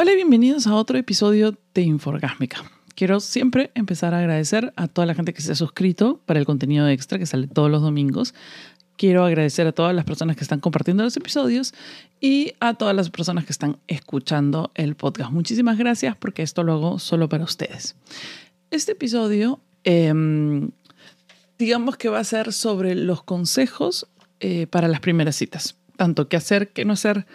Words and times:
Hola 0.00 0.12
y 0.12 0.14
bienvenidos 0.14 0.68
a 0.68 0.76
otro 0.76 0.96
episodio 0.96 1.58
de 1.74 1.82
Inforgásmica. 1.82 2.62
Quiero 2.94 3.18
siempre 3.18 3.72
empezar 3.74 4.14
a 4.14 4.20
agradecer 4.20 4.72
a 4.76 4.86
toda 4.86 5.06
la 5.06 5.14
gente 5.16 5.34
que 5.34 5.42
se 5.42 5.50
ha 5.50 5.56
suscrito 5.56 6.20
para 6.24 6.38
el 6.38 6.46
contenido 6.46 6.86
extra 6.86 7.18
que 7.18 7.26
sale 7.26 7.48
todos 7.48 7.68
los 7.68 7.82
domingos. 7.82 8.32
Quiero 8.96 9.24
agradecer 9.24 9.66
a 9.66 9.72
todas 9.72 9.96
las 9.96 10.04
personas 10.04 10.36
que 10.36 10.44
están 10.44 10.60
compartiendo 10.60 11.02
los 11.02 11.16
episodios 11.16 11.74
y 12.20 12.52
a 12.60 12.74
todas 12.74 12.94
las 12.94 13.10
personas 13.10 13.44
que 13.44 13.50
están 13.50 13.78
escuchando 13.88 14.70
el 14.76 14.94
podcast. 14.94 15.32
Muchísimas 15.32 15.76
gracias 15.76 16.14
porque 16.14 16.44
esto 16.44 16.62
lo 16.62 16.74
hago 16.74 16.98
solo 17.00 17.28
para 17.28 17.42
ustedes. 17.42 17.96
Este 18.70 18.92
episodio, 18.92 19.58
em, 19.82 20.70
digamos 21.58 21.96
que 21.96 22.08
va 22.08 22.20
a 22.20 22.24
ser 22.24 22.52
sobre 22.52 22.94
los 22.94 23.24
consejos 23.24 24.06
eh, 24.38 24.68
para 24.68 24.86
las 24.86 25.00
primeras 25.00 25.34
citas. 25.34 25.74
Tanto 25.96 26.28
qué 26.28 26.36
hacer, 26.36 26.68
qué 26.68 26.84
no 26.84 26.92
hacer, 26.92 27.26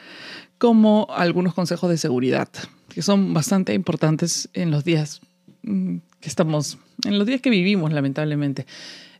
como 0.58 1.08
algunos 1.10 1.54
consejos 1.54 1.90
de 1.90 1.98
seguridad, 1.98 2.50
que 2.90 3.02
son 3.02 3.34
bastante 3.34 3.74
importantes 3.74 4.50
en 4.54 4.72
los 4.72 4.84
días 4.84 5.22
mm, 5.64 5.98
que 6.20 6.30
estamos, 6.30 6.78
en 7.06 7.18
los 7.18 7.28
días 7.28 7.42
que 7.42 7.50
vivimos, 7.50 7.92
lamentablemente. 7.92 8.66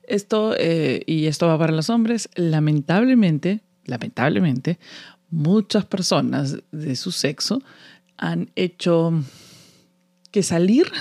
Esto, 0.08 0.56
eh, 0.58 1.04
y 1.06 1.28
esto 1.28 1.48
va 1.48 1.58
para 1.58 1.74
los 1.74 1.90
hombres, 1.90 2.30
lamentablemente, 2.36 3.62
lamentablemente, 3.86 4.80
muchas 5.30 5.86
personas 5.86 6.58
de 6.72 6.96
su 6.96 7.12
sexo 7.12 7.62
han 8.18 8.52
hecho 8.56 9.14
que 10.32 10.44
salir 10.44 10.92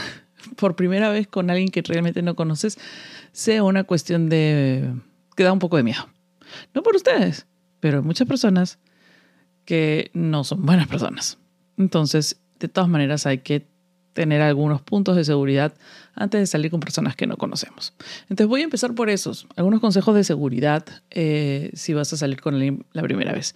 por 0.57 0.77
primera 0.77 1.11
vez 1.11 1.27
con 1.27 1.51
alguien 1.51 1.69
que 1.69 1.83
realmente 1.83 2.23
no 2.23 2.35
conoces 2.35 2.79
sea 3.33 3.63
una 3.63 3.85
cuestión 3.85 4.29
de 4.29 4.93
que 5.37 5.45
da 5.45 5.53
un 5.53 5.59
poco 5.59 5.77
de 5.77 5.83
miedo. 5.83 6.09
No 6.75 6.83
por 6.83 6.97
ustedes, 6.97 7.47
pero 7.81 8.03
muchas 8.03 8.29
personas 8.29 8.79
que 9.65 10.11
no 10.15 10.45
son 10.45 10.65
buenas 10.65 10.89
personas. 10.89 11.39
Entonces, 11.77 12.41
de 12.59 12.69
todas 12.69 12.89
maneras, 12.89 13.27
hay 13.27 13.39
que 13.39 13.67
tener 14.13 14.43
algunos 14.43 14.83
puntos 14.83 15.17
de 15.17 15.25
seguridad 15.25 15.75
antes 16.15 16.41
de 16.41 16.47
salir 16.47 16.71
con 16.71 16.81
personas 16.81 17.17
que 17.17 17.27
no 17.27 17.37
conocemos. 17.37 17.95
Entonces 18.23 18.47
voy 18.47 18.61
a 18.61 18.65
empezar 18.65 18.95
por 18.95 19.09
esos, 19.09 19.47
algunos 19.57 19.81
consejos 19.81 20.15
de 20.15 20.25
seguridad 20.25 20.85
eh, 21.11 21.71
si 21.75 21.95
vas 21.95 22.13
a 22.13 22.17
salir 22.17 22.41
con 22.41 22.55
alguien 22.55 22.85
la 22.93 23.03
primera 23.03 23.33
vez. 23.33 23.55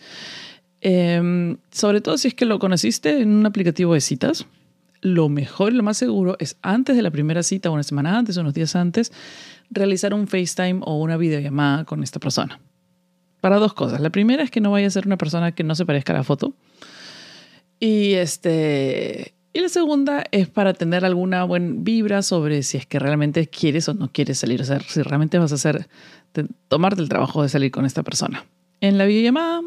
Em, 0.80 1.58
sobre 1.70 2.00
todo 2.00 2.16
si 2.16 2.28
es 2.28 2.34
que 2.34 2.44
lo 2.44 2.58
conociste 2.58 3.20
en 3.20 3.34
un 3.34 3.46
aplicativo 3.46 3.94
de 3.94 4.00
citas, 4.00 4.46
lo 5.02 5.28
mejor 5.28 5.72
y 5.72 5.76
lo 5.76 5.82
más 5.82 5.98
seguro 5.98 6.36
es 6.38 6.56
antes 6.62 6.96
de 6.96 7.02
la 7.02 7.10
primera 7.10 7.42
cita, 7.42 7.70
una 7.70 7.82
semana 7.82 8.16
antes, 8.16 8.36
unos 8.36 8.54
días 8.54 8.74
antes, 8.76 9.12
realizar 9.70 10.14
un 10.14 10.26
FaceTime 10.26 10.80
o 10.82 10.98
una 10.98 11.16
videollamada 11.16 11.84
con 11.84 12.02
esta 12.02 12.18
persona 12.18 12.60
para 13.46 13.60
dos 13.60 13.74
cosas. 13.74 14.00
La 14.00 14.10
primera 14.10 14.42
es 14.42 14.50
que 14.50 14.60
no 14.60 14.72
vaya 14.72 14.88
a 14.88 14.90
ser 14.90 15.06
una 15.06 15.16
persona 15.16 15.52
que 15.52 15.62
no 15.62 15.76
se 15.76 15.86
parezca 15.86 16.12
a 16.12 16.16
la 16.16 16.24
foto. 16.24 16.52
Y, 17.78 18.14
este, 18.14 19.34
y 19.52 19.60
la 19.60 19.68
segunda 19.68 20.24
es 20.32 20.48
para 20.48 20.74
tener 20.74 21.04
alguna 21.04 21.44
buena 21.44 21.72
vibra 21.78 22.22
sobre 22.22 22.64
si 22.64 22.76
es 22.76 22.86
que 22.86 22.98
realmente 22.98 23.46
quieres 23.46 23.88
o 23.88 23.94
no 23.94 24.10
quieres 24.10 24.38
salir. 24.38 24.62
O 24.62 24.64
sea, 24.64 24.80
si 24.80 25.00
realmente 25.00 25.38
vas 25.38 25.52
a 25.52 25.54
hacer, 25.54 25.86
tomarte 26.66 27.00
el 27.00 27.08
trabajo 27.08 27.44
de 27.44 27.48
salir 27.48 27.70
con 27.70 27.86
esta 27.86 28.02
persona. 28.02 28.44
En 28.80 28.98
la 28.98 29.04
videollamada, 29.04 29.62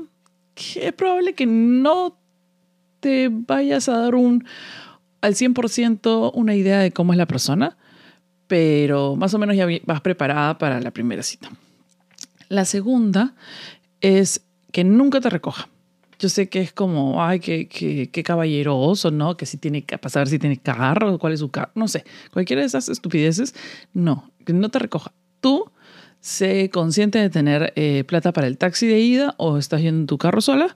es 0.75 0.91
probable 0.91 1.33
que 1.33 1.45
no 1.45 2.17
te 2.99 3.29
vayas 3.31 3.87
a 3.87 3.97
dar 3.97 4.15
un 4.15 4.43
al 5.21 5.35
100% 5.35 6.31
una 6.33 6.53
idea 6.53 6.79
de 6.79 6.91
cómo 6.91 7.13
es 7.13 7.17
la 7.17 7.27
persona, 7.27 7.77
pero 8.47 9.15
más 9.15 9.33
o 9.33 9.39
menos 9.39 9.55
ya 9.55 9.65
vas 9.85 10.01
preparada 10.01 10.57
para 10.57 10.81
la 10.81 10.91
primera 10.91 11.23
cita. 11.23 11.49
La 12.49 12.65
segunda 12.65 13.35
es 14.01 14.41
que 14.71 14.83
nunca 14.83 15.21
te 15.21 15.29
recoja. 15.29 15.69
Yo 16.19 16.27
sé 16.27 16.49
que 16.49 16.59
es 16.59 16.73
como, 16.73 17.23
ay, 17.23 17.39
qué, 17.39 17.67
qué, 17.67 18.23
caballeroso, 18.23 19.09
¿no? 19.09 19.37
Que 19.37 19.45
si 19.45 19.57
tiene 19.57 19.83
que 19.83 19.97
pasar, 19.97 20.27
si 20.27 20.37
tiene 20.37 20.57
carro, 20.57 21.17
cuál 21.17 21.33
es 21.33 21.39
su 21.39 21.49
carro, 21.49 21.71
no 21.75 21.87
sé. 21.87 22.03
Cualquiera 22.33 22.61
de 22.61 22.67
esas 22.67 22.89
estupideces, 22.89 23.55
no, 23.93 24.29
que 24.45 24.51
no 24.51 24.67
te 24.67 24.79
recoja. 24.79 25.13
Tú 25.39 25.71
sé 26.19 26.69
consciente 26.69 27.19
de 27.19 27.29
tener 27.29 27.71
eh, 27.77 28.03
plata 28.03 28.33
para 28.33 28.47
el 28.47 28.57
taxi 28.57 28.87
de 28.87 28.99
ida 28.99 29.35
o 29.37 29.57
estás 29.57 29.81
yendo 29.81 30.01
en 30.01 30.07
tu 30.07 30.17
carro 30.17 30.41
sola 30.41 30.75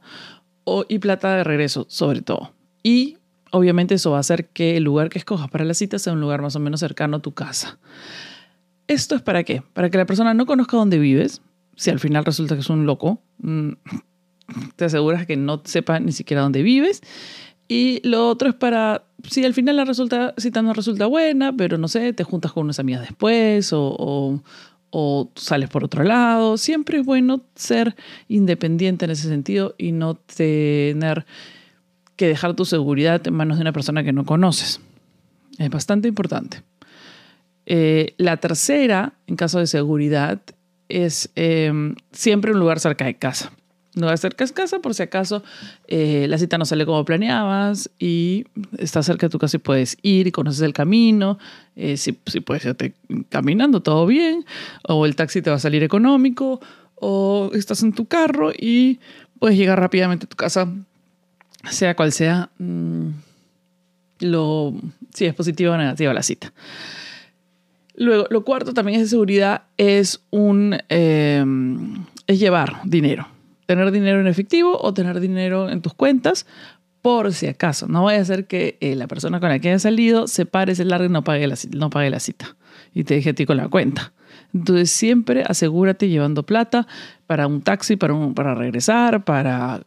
o, 0.63 0.85
y 0.87 0.99
plata 0.99 1.35
de 1.35 1.43
regreso, 1.43 1.85
sobre 1.89 2.21
todo. 2.21 2.53
Y 2.81 3.17
obviamente 3.51 3.95
eso 3.95 4.11
va 4.11 4.17
a 4.17 4.21
hacer 4.21 4.47
que 4.47 4.77
el 4.77 4.83
lugar 4.83 5.09
que 5.09 5.19
escojas 5.19 5.49
para 5.49 5.65
la 5.65 5.73
cita 5.73 5.99
sea 5.99 6.13
un 6.13 6.21
lugar 6.21 6.41
más 6.41 6.55
o 6.55 6.59
menos 6.61 6.79
cercano 6.79 7.17
a 7.17 7.21
tu 7.21 7.33
casa. 7.33 7.79
¿Esto 8.87 9.15
es 9.15 9.21
para 9.21 9.43
qué? 9.43 9.61
Para 9.73 9.89
que 9.89 9.97
la 9.97 10.05
persona 10.05 10.33
no 10.33 10.45
conozca 10.45 10.77
dónde 10.77 10.99
vives, 10.99 11.41
si 11.75 11.89
al 11.89 11.99
final 11.99 12.25
resulta 12.25 12.55
que 12.55 12.61
es 12.61 12.69
un 12.69 12.85
loco, 12.85 13.21
mm, 13.39 13.71
te 14.75 14.85
aseguras 14.85 15.25
que 15.25 15.37
no 15.37 15.61
sepa 15.63 15.99
ni 15.99 16.11
siquiera 16.11 16.43
dónde 16.43 16.63
vives. 16.63 17.01
Y 17.67 18.07
lo 18.07 18.29
otro 18.29 18.49
es 18.49 18.55
para, 18.55 19.05
si 19.29 19.43
al 19.45 19.53
final 19.53 19.77
la 19.77 19.85
resulta, 19.85 20.33
cita 20.37 20.61
no 20.61 20.73
resulta 20.73 21.05
buena, 21.05 21.53
pero 21.53 21.77
no 21.77 21.87
sé, 21.87 22.13
te 22.13 22.23
juntas 22.23 22.51
con 22.51 22.65
unas 22.65 22.79
amigas 22.79 23.01
después 23.01 23.71
o, 23.73 24.41
o 24.89 25.31
sales 25.35 25.69
por 25.69 25.83
otro 25.83 26.03
lado. 26.03 26.57
Siempre 26.57 26.99
es 26.99 27.05
bueno 27.05 27.41
ser 27.55 27.95
independiente 28.27 29.05
en 29.05 29.11
ese 29.11 29.27
sentido 29.27 29.75
y 29.77 29.91
no 29.91 30.15
tener 30.15 31.25
que 32.15 32.27
dejar 32.27 32.53
tu 32.53 32.65
seguridad 32.65 33.25
en 33.25 33.33
manos 33.33 33.57
de 33.57 33.61
una 33.61 33.73
persona 33.73 34.03
que 34.03 34.13
no 34.13 34.25
conoces. 34.25 34.81
Es 35.57 35.69
bastante 35.69 36.07
importante. 36.07 36.61
Eh, 37.65 38.13
la 38.17 38.37
tercera, 38.37 39.13
en 39.25 39.35
caso 39.35 39.59
de 39.59 39.67
seguridad, 39.67 40.41
es 40.93 41.31
em, 41.35 41.95
siempre 42.11 42.51
un 42.51 42.59
lugar 42.59 42.79
cerca 42.79 43.05
de 43.05 43.15
casa. 43.15 43.51
Un 43.95 44.01
lugar 44.01 44.17
cerca 44.17 44.45
de 44.45 44.53
casa 44.53 44.79
por 44.79 44.93
si 44.93 45.03
acaso 45.03 45.43
eh, 45.87 46.25
la 46.27 46.37
cita 46.37 46.57
no 46.57 46.65
sale 46.65 46.85
como 46.85 47.05
planeabas 47.05 47.91
y 47.99 48.45
estás 48.77 49.05
cerca 49.05 49.27
de 49.27 49.31
tu 49.31 49.37
casa 49.37 49.57
y 49.57 49.59
puedes 49.59 49.97
ir 50.01 50.27
y 50.27 50.31
conoces 50.31 50.61
el 50.61 50.73
camino. 50.73 51.37
Eh, 51.75 51.97
si, 51.97 52.17
si, 52.25 52.39
puedes 52.39 52.65
irte 52.65 52.93
caminando, 53.29 53.81
todo 53.81 54.05
bien. 54.05 54.45
O 54.87 55.05
el 55.05 55.15
taxi 55.15 55.41
te 55.41 55.49
va 55.49 55.57
a 55.57 55.59
salir 55.59 55.83
económico. 55.83 56.59
O 56.95 57.51
estás 57.53 57.83
en 57.83 57.93
tu 57.93 58.05
carro 58.05 58.51
y 58.51 58.99
puedes 59.39 59.57
llegar 59.57 59.79
rápidamente 59.79 60.25
a 60.25 60.29
tu 60.29 60.37
casa, 60.37 60.71
sea 61.69 61.95
cual 61.95 62.13
sea 62.13 62.49
mm, 62.59 63.09
lo, 64.19 64.73
si 65.13 65.25
es 65.25 65.33
positiva 65.33 65.73
o 65.73 65.77
negativa 65.77 66.13
la 66.13 66.23
cita. 66.23 66.53
Luego, 67.95 68.25
lo 68.29 68.43
cuarto 68.43 68.73
también 68.73 68.99
es 68.99 69.05
de 69.05 69.09
seguridad, 69.09 69.63
es 69.77 70.25
un 70.31 70.77
em, 70.89 72.05
es 72.27 72.39
llevar 72.39 72.81
dinero. 72.85 73.27
Tener 73.65 73.91
dinero 73.91 74.19
en 74.19 74.27
efectivo 74.27 74.77
o 74.79 74.93
tener 74.93 75.19
dinero 75.19 75.69
en 75.69 75.81
tus 75.81 75.93
cuentas 75.93 76.45
por 77.01 77.33
si 77.33 77.47
acaso. 77.47 77.87
No 77.87 78.03
vaya 78.03 78.21
a 78.21 78.25
ser 78.25 78.47
que 78.47 78.77
eh, 78.81 78.95
la 78.95 79.07
persona 79.07 79.39
con 79.39 79.49
la 79.49 79.59
que 79.59 79.69
hayas 79.69 79.83
salido 79.83 80.27
se 80.27 80.45
pare, 80.45 80.73
se 80.73 80.85
largue 80.85 81.07
y 81.07 81.09
no 81.09 81.23
pague, 81.23 81.47
la, 81.47 81.55
no 81.75 81.89
pague 81.89 82.09
la 82.09 82.19
cita 82.19 82.55
y 82.93 83.03
te 83.03 83.15
deje 83.15 83.31
a 83.31 83.33
ti 83.33 83.45
con 83.45 83.57
la 83.57 83.67
cuenta. 83.67 84.13
Entonces 84.53 84.91
siempre 84.91 85.43
asegúrate 85.45 86.09
llevando 86.09 86.43
plata 86.43 86.87
para 87.27 87.47
un 87.47 87.61
taxi, 87.61 87.95
para, 87.95 88.13
un, 88.13 88.33
para 88.33 88.55
regresar, 88.55 89.23
para 89.25 89.81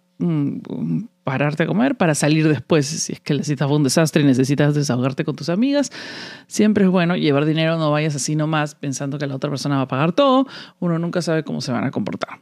pararte 1.27 1.65
a 1.65 1.67
comer 1.67 1.97
para 1.97 2.15
salir 2.15 2.47
después. 2.47 2.87
Si 2.87 3.15
es 3.15 3.21
que 3.21 3.35
la 3.35 3.43
cita 3.43 3.67
fue 3.67 3.77
un 3.79 3.83
desastre 3.83 4.23
y 4.23 4.25
necesitas 4.25 4.77
desahogarte 4.77 5.25
con 5.25 5.35
tus 5.35 5.49
amigas, 5.49 5.91
siempre 6.47 6.85
es 6.85 6.91
bueno 6.91 7.17
llevar 7.17 7.47
dinero, 7.47 7.77
no 7.79 7.91
vayas 7.91 8.15
así 8.15 8.37
nomás 8.37 8.77
pensando 8.77 9.19
que 9.19 9.27
la 9.27 9.35
otra 9.35 9.51
persona 9.51 9.75
va 9.75 9.83
a 9.83 9.89
pagar 9.89 10.13
todo. 10.13 10.47
Uno 10.79 11.01
nunca 11.01 11.23
sabe 11.23 11.43
cómo 11.43 11.61
se 11.61 11.73
van 11.73 11.83
a 11.83 11.91
comportar. 11.91 12.39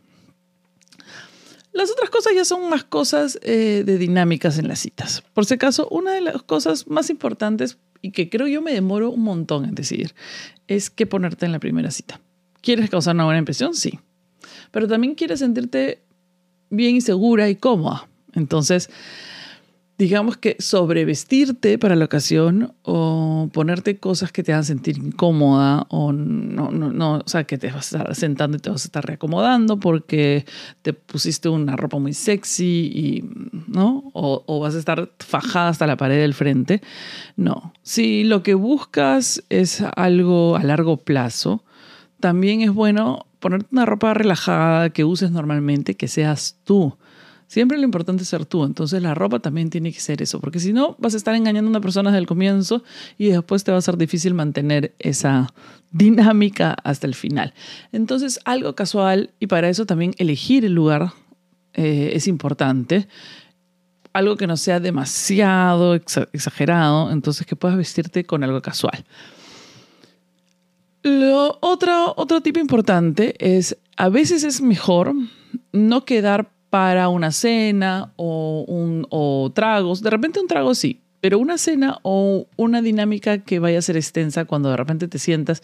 Las 1.73 1.91
otras 1.91 2.11
cosas 2.11 2.35
ya 2.37 2.45
son 2.45 2.69
más 2.69 2.85
cosas 2.85 3.39
eh, 3.41 3.85
de 3.87 3.97
dinámicas 3.97 4.59
en 4.59 4.69
las 4.69 4.81
citas. 4.81 5.25
Por 5.33 5.47
si 5.47 5.55
acaso, 5.55 5.89
una 5.91 6.13
de 6.13 6.21
las 6.21 6.43
cosas 6.43 6.87
más 6.87 7.09
importantes 7.09 7.79
y 8.03 8.11
que 8.11 8.29
creo 8.29 8.49
yo 8.49 8.61
me 8.61 8.75
demoro 8.75 9.11
un 9.11 9.23
montón 9.23 9.65
en 9.65 9.75
decidir 9.75 10.15
es 10.69 10.91
qué 10.91 11.07
ponerte 11.07 11.47
en 11.47 11.53
la 11.53 11.59
primera 11.59 11.91
cita. 11.91 12.21
¿Quieres 12.61 12.91
causar 12.91 13.15
una 13.15 13.25
buena 13.25 13.39
impresión? 13.39 13.75
Sí. 13.75 13.99
Pero 14.73 14.89
también 14.89 15.15
quieres 15.15 15.39
sentirte 15.39 16.03
bien 16.69 16.97
y 16.97 17.01
segura 17.01 17.49
y 17.49 17.57
cómoda. 17.57 18.09
Entonces, 18.35 18.91
digamos 19.97 20.37
que 20.37 20.57
sobrevestirte 20.59 21.79
para 21.79 21.95
la 21.95 22.05
ocasión 22.05 22.75
o 22.83 23.49
ponerte 23.53 23.99
cosas 23.99 24.33
que 24.33 24.43
te 24.43 24.53
hagan 24.53 24.65
sentir 24.65 24.99
incómoda 24.99 25.87
o 25.89 26.13
no, 26.13 26.73
no, 26.73 26.93
no, 26.93 27.19
o 27.19 27.29
sea, 27.29 27.45
que 27.45 27.59
te 27.59 27.71
vas 27.71 27.95
a 27.95 27.99
estar 27.99 28.15
sentando 28.17 28.57
y 28.57 28.61
te 28.61 28.71
vas 28.71 28.85
a 28.85 28.89
estar 28.89 29.07
reacomodando 29.07 29.79
porque 29.79 30.47
te 30.83 30.93
pusiste 30.95 31.49
una 31.49 31.77
ropa 31.77 31.99
muy 31.99 32.13
sexy 32.13 32.91
y, 32.93 33.25
¿no? 33.69 34.11
O, 34.15 34.43
o 34.47 34.61
vas 34.61 34.75
a 34.75 34.79
estar 34.79 35.13
fajada 35.21 35.69
hasta 35.69 35.87
la 35.87 35.97
pared 35.97 36.21
del 36.21 36.35
frente. 36.35 36.81
No, 37.37 37.73
si 37.83 38.25
lo 38.25 38.43
que 38.43 38.55
buscas 38.55 39.45
es 39.49 39.81
algo 39.95 40.57
a 40.57 40.65
largo 40.65 40.97
plazo, 40.97 41.65
también 42.19 42.63
es 42.63 42.73
bueno 42.73 43.27
ponerte 43.39 43.69
una 43.71 43.87
ropa 43.87 44.15
relajada 44.15 44.91
que 44.91 45.05
uses 45.05 45.31
normalmente, 45.31 45.95
que 45.95 46.09
seas 46.09 46.59
tú. 46.65 46.97
Siempre 47.55 47.79
lo 47.79 47.85
importante 47.85 48.25
es 48.25 48.29
ser 48.29 48.47
tú, 48.47 48.65
entonces 48.65 49.01
la 49.01 49.15
ropa 49.15 49.39
también 49.39 49.71
tiene 49.71 49.93
que 49.93 50.01
ser 50.01 50.21
eso, 50.21 50.41
porque 50.41 50.59
si 50.59 50.73
no 50.73 50.97
vas 50.99 51.15
a 51.15 51.17
estar 51.17 51.37
engañando 51.37 51.69
a 51.69 51.71
una 51.71 51.81
persona 51.81 52.11
desde 52.11 52.19
el 52.19 52.27
comienzo 52.27 52.83
y 53.17 53.29
después 53.29 53.63
te 53.63 53.71
va 53.71 53.79
a 53.79 53.81
ser 53.81 53.97
difícil 53.97 54.35
mantener 54.35 54.93
esa 54.99 55.55
dinámica 55.93 56.77
hasta 56.83 57.07
el 57.07 57.15
final. 57.15 57.55
Entonces 57.93 58.41
algo 58.45 58.75
casual 58.75 59.31
y 59.39 59.47
para 59.47 59.69
eso 59.69 59.87
también 59.87 60.15
elegir 60.19 60.65
el 60.65 60.75
lugar 60.75 61.13
eh, 61.75 62.11
es 62.15 62.27
importante. 62.27 63.07
algo 64.13 64.37
que 64.37 64.49
no 64.49 64.57
sea 64.57 64.81
demasiado 64.81 65.95
exagerado, 65.95 67.13
entonces 67.13 67.47
que 67.47 67.55
puedas 67.55 67.77
vestirte 67.77 68.25
con 68.25 68.43
algo 68.43 68.63
casual. 68.63 69.05
Lo 71.05 71.57
otro, 71.61 72.15
otro 72.17 72.41
tipo 72.41 72.59
importante 72.59 73.37
es, 73.39 73.79
a 73.97 74.09
veces 74.09 74.43
es 74.43 74.61
mejor 74.61 75.15
no 75.71 76.05
quedar 76.05 76.54
para 76.75 77.09
una 77.09 77.31
cena 77.31 78.13
o, 78.17 78.65
un, 78.67 79.07
o 79.09 79.53
tragos. 79.55 80.03
De 80.03 80.11
repente 80.11 80.41
un 80.41 80.49
trago 80.49 80.75
sí, 80.75 81.03
pero 81.21 81.39
una 81.39 81.57
cena 81.57 82.01
o 82.03 82.49
una 82.57 82.83
dinámica 82.83 83.39
que 83.39 83.61
vaya 83.61 83.79
a 83.79 83.83
ser 83.83 83.97
extensa 83.97 84.45
cuando 84.45 84.71
de 84.71 84.77
repente 84.77 85.07
te 85.07 85.21
sientas 85.21 85.63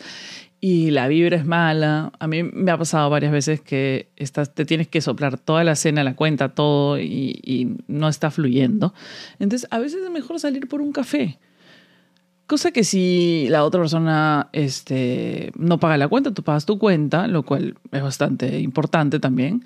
y 0.61 0.93
la 0.93 1.09
vibra 1.09 1.37
es 1.37 1.45
mala. 1.45 2.13
A 2.21 2.29
mí 2.29 2.45
me 2.45 2.71
ha 2.71 2.79
pasado 2.79 3.11
varias 3.11 3.33
veces 3.33 3.61
que 3.61 4.09
estás, 4.15 4.55
te 4.55 4.65
tienes 4.65 4.87
que 4.87 5.01
soplar 5.01 5.37
toda 5.37 5.65
la 5.65 5.75
cena, 5.75 6.05
la 6.05 6.15
cuenta, 6.15 6.51
todo 6.51 7.01
y, 7.01 7.41
y 7.43 7.75
no 7.89 8.07
está 8.07 8.31
fluyendo. 8.31 8.95
Entonces, 9.41 9.67
a 9.73 9.81
veces 9.81 10.05
es 10.05 10.11
mejor 10.13 10.39
salir 10.39 10.69
por 10.69 10.81
un 10.81 10.93
café. 10.93 11.41
Cosa 12.47 12.71
que 12.71 12.85
si 12.85 13.49
la 13.49 13.65
otra 13.65 13.81
persona 13.81 14.49
este, 14.53 15.51
no 15.57 15.81
paga 15.81 15.97
la 15.97 16.07
cuenta, 16.07 16.33
tú 16.33 16.45
pagas 16.45 16.67
tu 16.67 16.79
cuenta, 16.79 17.27
lo 17.27 17.43
cual 17.43 17.75
es 17.91 18.01
bastante 18.01 18.61
importante 18.61 19.19
también. 19.19 19.65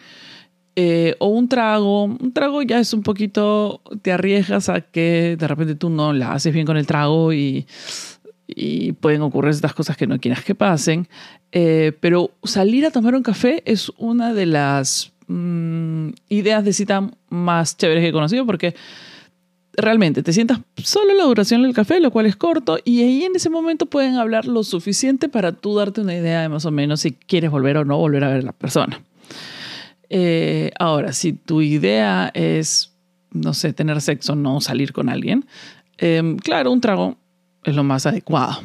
Eh, 0.76 1.14
o 1.20 1.28
un 1.28 1.48
trago, 1.48 2.04
un 2.04 2.32
trago 2.32 2.62
ya 2.62 2.80
es 2.80 2.92
un 2.92 3.02
poquito, 3.02 3.80
te 4.02 4.12
arriesgas 4.12 4.68
a 4.68 4.80
que 4.80 5.36
de 5.38 5.48
repente 5.48 5.76
tú 5.76 5.88
no 5.88 6.12
la 6.12 6.32
haces 6.32 6.52
bien 6.52 6.66
con 6.66 6.76
el 6.76 6.86
trago 6.86 7.32
y 7.32 7.66
pueden 9.00 9.22
ocurrir 9.22 9.50
estas 9.50 9.74
cosas 9.74 9.96
que 9.96 10.06
no 10.06 10.18
quieras 10.18 10.44
que 10.44 10.54
pasen. 10.54 11.08
Eh, 11.56 11.92
pero 12.00 12.32
salir 12.42 12.84
a 12.84 12.90
tomar 12.90 13.14
un 13.14 13.22
café 13.22 13.62
es 13.64 13.88
una 13.96 14.34
de 14.34 14.46
las 14.46 15.12
mm, 15.28 16.08
ideas 16.28 16.64
de 16.64 16.72
cita 16.72 17.08
más 17.28 17.76
chéveres 17.76 18.02
que 18.02 18.08
he 18.08 18.12
conocido 18.12 18.44
porque 18.44 18.74
realmente 19.76 20.24
te 20.24 20.32
sientas 20.32 20.58
solo 20.82 21.14
la 21.14 21.22
duración 21.22 21.62
del 21.62 21.72
café, 21.72 22.00
lo 22.00 22.10
cual 22.10 22.26
es 22.26 22.34
corto, 22.34 22.78
y 22.84 23.02
ahí 23.02 23.22
en 23.22 23.36
ese 23.36 23.50
momento 23.50 23.86
pueden 23.86 24.16
hablar 24.16 24.46
lo 24.46 24.64
suficiente 24.64 25.28
para 25.28 25.52
tú 25.52 25.76
darte 25.76 26.00
una 26.00 26.14
idea 26.14 26.42
de 26.42 26.48
más 26.48 26.64
o 26.64 26.72
menos 26.72 27.00
si 27.00 27.12
quieres 27.12 27.52
volver 27.52 27.76
o 27.76 27.84
no 27.84 27.98
volver 27.98 28.24
a 28.24 28.28
ver 28.30 28.38
a 28.38 28.42
la 28.42 28.52
persona. 28.52 29.00
Eh, 30.16 30.70
ahora, 30.78 31.12
si 31.12 31.32
tu 31.32 31.60
idea 31.60 32.30
es, 32.34 32.94
no 33.32 33.52
sé, 33.52 33.72
tener 33.72 34.00
sexo, 34.00 34.36
no 34.36 34.60
salir 34.60 34.92
con 34.92 35.08
alguien, 35.08 35.44
eh, 35.98 36.36
claro, 36.40 36.70
un 36.70 36.80
trago 36.80 37.18
es 37.64 37.74
lo 37.74 37.82
más 37.82 38.06
adecuado. 38.06 38.62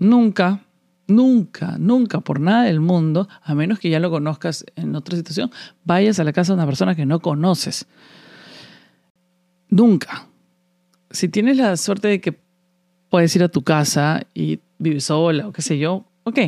Nunca, 0.00 0.64
nunca, 1.06 1.76
nunca 1.78 2.18
por 2.22 2.40
nada 2.40 2.64
del 2.64 2.80
mundo, 2.80 3.28
a 3.44 3.54
menos 3.54 3.78
que 3.78 3.88
ya 3.88 4.00
lo 4.00 4.10
conozcas 4.10 4.66
en 4.74 4.96
otra 4.96 5.16
situación, 5.16 5.52
vayas 5.84 6.18
a 6.18 6.24
la 6.24 6.32
casa 6.32 6.52
de 6.52 6.56
una 6.56 6.66
persona 6.66 6.96
que 6.96 7.06
no 7.06 7.20
conoces. 7.20 7.86
Nunca. 9.68 10.26
Si 11.12 11.28
tienes 11.28 11.56
la 11.56 11.76
suerte 11.76 12.08
de 12.08 12.20
que 12.20 12.36
puedes 13.10 13.36
ir 13.36 13.44
a 13.44 13.48
tu 13.48 13.62
casa 13.62 14.22
y 14.34 14.58
vives 14.78 15.04
sola 15.04 15.46
o 15.46 15.52
qué 15.52 15.62
sé 15.62 15.78
yo, 15.78 16.04
ok. 16.24 16.40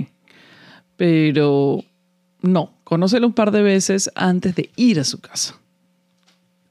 Pero 0.97 1.85
no, 2.43 2.76
conócelo 2.87 3.27
un 3.27 3.33
par 3.33 3.51
de 3.51 3.63
veces 3.63 4.13
antes 4.15 4.55
de 4.55 4.71
ir 4.77 5.01
a 5.01 5.05
su 5.05 5.19
casa. 5.19 5.59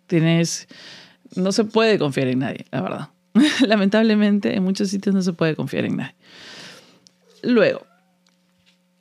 Tienes, 0.07 0.69
no 1.35 1.51
se 1.51 1.65
puede 1.65 2.00
confiar 2.00 2.29
en 2.29 2.39
nadie, 2.39 2.65
la 2.71 2.81
verdad. 2.81 3.09
Lamentablemente, 3.67 4.56
en 4.56 4.63
muchos 4.63 4.88
sitios 4.88 5.13
no 5.13 5.21
se 5.21 5.33
puede 5.33 5.57
confiar 5.57 5.83
en 5.83 5.97
nadie. 5.97 6.15
Luego, 7.44 7.85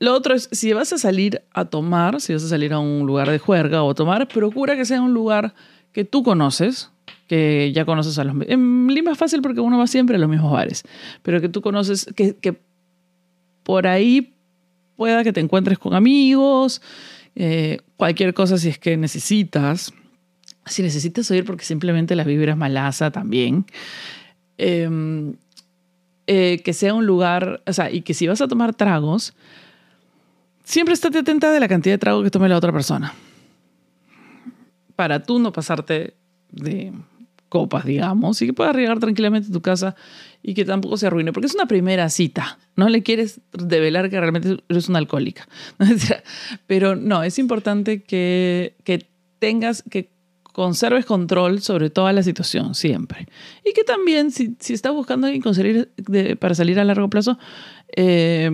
lo 0.01 0.13
otro 0.13 0.35
es, 0.35 0.49
si 0.51 0.73
vas 0.73 0.93
a 0.93 0.99
salir 0.99 1.43
a 1.53 1.67
tomar, 1.67 2.21
si 2.21 2.33
vas 2.33 2.43
a 2.43 2.49
salir 2.49 2.73
a 2.73 2.81
un 2.81 3.07
lugar 3.07 3.31
de 3.31 3.39
juerga 3.39 3.85
o 3.85 3.93
a 3.93 3.95
tomar, 3.95 4.27
procura 4.27 4.75
que 4.75 4.85
sea 4.85 5.01
un 5.01 5.15
lugar 5.15 5.55
que 5.93 6.05
tú 6.05 6.25
conoces, 6.25 6.91
que 7.29 7.71
ya 7.73 7.85
conoces 7.85 8.19
a 8.19 8.25
los... 8.25 8.35
En 8.49 8.89
Lima 8.89 9.13
es 9.13 9.19
fácil 9.19 9.41
porque 9.41 9.61
uno 9.61 9.79
va 9.79 9.87
siempre 9.87 10.17
a 10.17 10.19
los 10.19 10.29
mismos 10.29 10.51
bares, 10.51 10.83
pero 11.23 11.41
que 11.41 11.49
tú 11.49 11.63
conoces, 11.63 12.13
que, 12.17 12.35
que 12.35 12.61
por 13.63 13.87
ahí 13.87 14.34
pueda 14.97 15.25
que 15.25 15.33
te 15.33 15.41
encuentres 15.41 15.79
con 15.79 15.95
amigos, 15.95 16.83
eh, 17.35 17.79
cualquier 17.97 18.35
cosa 18.35 18.59
si 18.59 18.69
es 18.69 18.79
que 18.79 18.97
necesitas. 18.97 19.93
Si 20.67 20.83
necesitas 20.83 21.31
oír 21.31 21.45
porque 21.45 21.65
simplemente 21.65 22.17
la 22.17 22.25
vibra 22.25 22.53
es 22.53 22.59
malaza 22.59 23.11
también. 23.11 23.67
Em, 24.57 25.35
eh, 26.27 26.63
que 26.65 26.73
sea 26.73 26.95
un 26.95 27.05
lugar, 27.05 27.63
o 27.67 27.73
sea, 27.73 27.91
y 27.91 28.01
que 28.01 28.15
si 28.15 28.27
vas 28.27 28.41
a 28.41 28.49
tomar 28.49 28.75
tragos, 28.75 29.35
siempre 30.63 30.95
estate 30.95 31.19
atenta 31.19 31.53
de 31.53 31.61
la 31.61 31.69
cantidad 31.69 31.95
de 31.95 31.99
trago 31.99 32.23
que 32.23 32.31
tome 32.31 32.49
la 32.49 32.57
otra 32.57 32.73
persona. 32.73 33.13
Para 34.97 35.23
tú 35.23 35.39
no 35.39 35.53
pasarte 35.53 36.15
de 36.51 36.93
copas, 37.51 37.85
digamos, 37.85 38.41
y 38.41 38.47
que 38.47 38.53
puedas 38.53 38.75
llegar 38.75 38.99
tranquilamente 39.01 39.49
a 39.51 39.53
tu 39.53 39.61
casa 39.61 39.97
y 40.47 40.53
que 40.53 40.67
tampoco 40.67 40.99
se 40.99 41.07
arruine, 41.07 41.33
porque 41.33 41.47
es 41.47 41.55
una 41.55 41.65
primera 41.65 42.11
cita. 42.11 42.59
No 42.77 42.91
le 42.91 43.03
quieres 43.03 43.41
develar 43.53 44.11
que 44.11 44.21
realmente 44.21 44.63
eres 44.69 44.91
una 44.91 44.99
alcohólica. 44.99 45.49
Pero 46.67 46.97
no, 46.97 47.23
es 47.23 47.39
importante 47.39 48.03
que, 48.03 48.77
que 48.85 49.09
tengas, 49.39 49.83
que 49.91 50.11
conserves 50.43 51.07
control 51.07 51.63
sobre 51.63 51.89
toda 51.89 52.13
la 52.13 52.23
situación 52.23 52.75
siempre. 52.75 53.27
Y 53.65 53.73
que 53.73 53.85
también, 53.85 54.31
si, 54.31 54.55
si 54.61 54.75
estás 54.75 54.93
buscando 54.93 55.27
alguien 55.27 55.43
conseguir 55.43 55.91
para 56.39 56.55
salir 56.55 56.79
a 56.79 56.85
largo 56.85 57.09
plazo, 57.09 57.39
eh, 57.97 58.51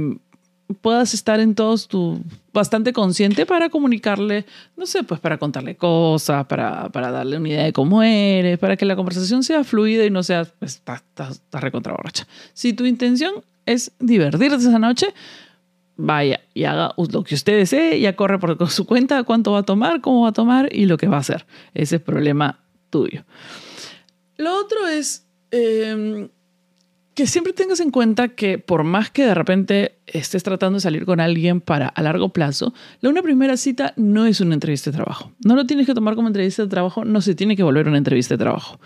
puedas 0.75 1.15
estar 1.15 1.41
en 1.41 1.55
todos 1.55 1.89
tu 1.89 2.23
bastante 2.53 2.93
consciente 2.93 3.47
para 3.47 3.71
comunicarle, 3.71 4.45
no 4.77 4.87
sé, 4.87 5.03
pues 5.05 5.21
para 5.21 5.39
contarle 5.39 5.77
cosas, 5.77 6.47
para, 6.47 6.89
para 6.91 7.11
darle 7.11 7.37
una 7.37 7.49
idea 7.49 7.65
de 7.65 7.73
cómo 7.73 8.03
eres, 8.03 8.59
para 8.59 8.77
que 8.77 8.85
la 8.85 8.97
conversación 8.97 9.43
sea 9.43 9.65
fluida 9.65 10.05
y 10.05 10.11
no 10.11 10.23
sea, 10.23 10.45
pues, 10.59 10.77
estás 10.77 11.03
está, 11.19 11.61
recontra 11.61 11.93
borracha. 11.93 12.27
Si 12.53 12.73
tu 12.73 12.87
intención 12.87 13.35
es 13.67 13.93
divertirte 13.99 14.57
esa 14.57 14.79
noche, 14.79 15.09
vaya 15.97 16.41
y 16.55 16.65
haga 16.65 16.95
lo 16.97 17.25
que 17.25 17.35
usted 17.35 17.57
desee, 17.57 18.01
ya 18.01 18.17
corre 18.17 18.39
por 18.39 18.71
su 18.71 18.87
cuenta 18.87 19.23
cuánto 19.25 19.53
va 19.53 19.61
a 19.61 19.65
tomar, 19.65 20.01
cómo 20.01 20.23
va 20.23 20.31
a 20.31 20.33
tomar 20.33 20.75
y 20.75 20.87
lo 20.87 20.97
que 20.97 21.09
va 21.09 21.17
a 21.17 21.21
hacer. 21.21 21.47
Ese 21.75 21.97
es 21.97 22.03
problema 22.03 22.61
tuyo. 22.91 23.25
Lo 24.37 24.59
otro 24.59 24.87
es 24.89 25.27
em, 25.51 26.29
que 27.21 27.27
siempre 27.27 27.53
tengas 27.53 27.81
en 27.81 27.91
cuenta 27.91 28.29
que 28.29 28.59
por 28.59 28.83
más 28.83 29.11
que 29.11 29.27
de 29.27 29.35
repente 29.35 29.99
estés 30.07 30.43
tratando 30.43 30.77
de 30.77 30.81
salir 30.81 31.05
con 31.05 31.21
alguien 31.21 31.61
para 31.61 31.87
a 31.87 32.03
largo 32.03 32.31
plazo, 32.31 32.73
la 33.03 33.11
una 33.11 33.21
primera 33.21 33.59
cita 33.59 33.93
no 33.99 34.25
es 34.25 34.41
una 34.41 34.55
entrevista 34.55 34.91
de 34.91 34.97
trabajo. 34.97 35.31
No 35.45 35.55
lo 35.55 35.67
tienes 35.67 35.87
que 35.87 35.93
tomar 35.93 36.15
como 36.15 36.29
entrevista 36.29 36.63
de 36.63 36.71
trabajo, 36.71 37.05
no 37.05 37.21
se 37.21 37.35
tiene 37.35 37.57
que 37.57 37.63
volver 37.63 37.89
una 37.89 37.99
entrevista 37.99 38.33
de 38.33 38.39
trabajo. 38.39 38.81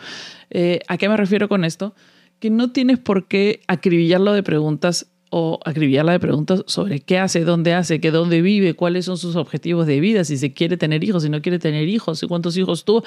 Eh, 0.51 0.81
¿A 0.89 0.99
qué 0.99 1.09
me 1.09 1.17
refiero 1.17 1.49
con 1.49 1.65
esto? 1.65 1.95
Que 2.41 2.51
no 2.51 2.73
tienes 2.73 2.99
por 2.99 3.29
qué 3.29 3.61
acribillarlo 3.69 4.33
de 4.33 4.43
preguntas 4.43 5.07
o 5.31 5.61
acribillarla 5.65 6.11
de 6.11 6.19
preguntas 6.19 6.65
sobre 6.67 6.99
qué 6.99 7.21
hace, 7.21 7.45
dónde 7.45 7.73
hace, 7.73 8.01
qué 8.01 8.11
dónde 8.11 8.43
vive, 8.43 8.75
cuáles 8.75 9.05
son 9.05 9.17
sus 9.17 9.37
objetivos 9.37 9.87
de 9.87 10.01
vida, 10.01 10.25
si 10.25 10.39
se 10.39 10.53
quiere 10.53 10.77
tener 10.77 11.05
hijos, 11.05 11.23
si 11.23 11.29
no 11.29 11.41
quiere 11.41 11.61
tener 11.61 11.87
hijos, 11.89 12.25
cuántos 12.29 12.57
hijos 12.57 12.85
tuvo. 12.85 13.05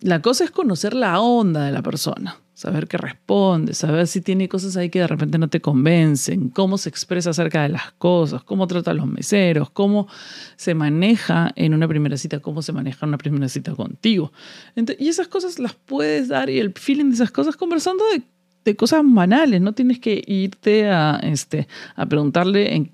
La 0.00 0.22
cosa 0.22 0.42
es 0.42 0.50
conocer 0.50 0.94
la 0.94 1.20
onda 1.20 1.66
de 1.66 1.70
la 1.70 1.82
persona, 1.82 2.40
saber 2.60 2.88
qué 2.88 2.98
responde, 2.98 3.72
saber 3.72 4.06
si 4.06 4.20
tiene 4.20 4.46
cosas 4.46 4.76
ahí 4.76 4.90
que 4.90 4.98
de 4.98 5.06
repente 5.06 5.38
no 5.38 5.48
te 5.48 5.62
convencen, 5.62 6.50
cómo 6.50 6.76
se 6.76 6.90
expresa 6.90 7.30
acerca 7.30 7.62
de 7.62 7.70
las 7.70 7.92
cosas, 7.92 8.42
cómo 8.44 8.66
trata 8.66 8.90
a 8.90 8.94
los 8.94 9.06
meseros, 9.06 9.70
cómo 9.70 10.08
se 10.56 10.74
maneja 10.74 11.52
en 11.56 11.72
una 11.72 11.88
primera 11.88 12.18
cita, 12.18 12.40
cómo 12.40 12.60
se 12.60 12.74
maneja 12.74 13.06
en 13.06 13.08
una 13.08 13.16
primera 13.16 13.48
cita 13.48 13.74
contigo. 13.74 14.30
y 14.98 15.08
esas 15.08 15.28
cosas 15.28 15.58
las 15.58 15.72
puedes 15.72 16.28
dar 16.28 16.50
y 16.50 16.58
el 16.58 16.74
feeling 16.74 17.06
de 17.06 17.14
esas 17.14 17.30
cosas 17.30 17.56
conversando 17.56 18.04
de 18.66 18.76
cosas 18.76 19.00
banales, 19.04 19.62
no 19.62 19.72
tienes 19.72 19.98
que 19.98 20.22
irte 20.26 20.86
a, 20.90 21.18
este, 21.22 21.66
a 21.96 22.04
preguntarle 22.04 22.90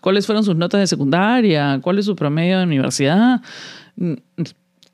cuáles 0.00 0.26
fueron 0.26 0.42
sus 0.42 0.56
notas 0.56 0.80
de 0.80 0.88
secundaria, 0.88 1.78
cuál 1.80 2.00
es 2.00 2.06
su 2.06 2.16
promedio 2.16 2.58
de 2.58 2.64
universidad. 2.64 3.40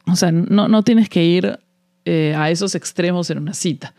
O 0.06 0.16
sea, 0.16 0.30
no, 0.32 0.68
no 0.68 0.82
tienes 0.82 1.08
que 1.08 1.24
ir 1.24 1.58
eh, 2.04 2.34
a 2.36 2.50
esos 2.50 2.74
extremos 2.74 3.30
en 3.30 3.38
una 3.38 3.54
cita. 3.54 3.94